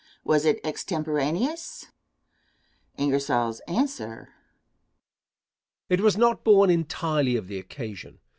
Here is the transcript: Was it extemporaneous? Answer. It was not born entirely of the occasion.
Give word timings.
Was 0.23 0.45
it 0.45 0.59
extemporaneous? 0.63 1.85
Answer. 2.97 4.29
It 5.89 6.01
was 6.01 6.17
not 6.17 6.43
born 6.43 6.71
entirely 6.71 7.35
of 7.35 7.47
the 7.47 7.59
occasion. 7.59 8.17